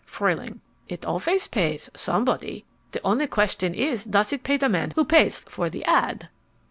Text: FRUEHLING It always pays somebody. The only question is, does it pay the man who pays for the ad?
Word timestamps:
FRUEHLING 0.07 0.61
It 0.89 1.05
always 1.05 1.47
pays 1.47 1.87
somebody. 1.95 2.65
The 2.91 3.01
only 3.03 3.27
question 3.27 3.75
is, 3.75 4.03
does 4.03 4.33
it 4.33 4.41
pay 4.41 4.57
the 4.57 4.67
man 4.67 4.93
who 4.95 5.05
pays 5.05 5.37
for 5.37 5.69
the 5.69 5.85
ad? 5.85 6.27